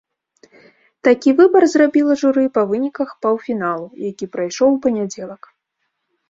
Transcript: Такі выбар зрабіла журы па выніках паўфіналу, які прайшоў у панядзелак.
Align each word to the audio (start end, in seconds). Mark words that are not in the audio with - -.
Такі 1.07 1.33
выбар 1.41 1.63
зрабіла 1.73 2.13
журы 2.21 2.45
па 2.55 2.63
выніках 2.71 3.11
паўфіналу, 3.27 3.87
які 4.09 4.25
прайшоў 4.37 4.69
у 4.79 4.81
панядзелак. 4.87 5.43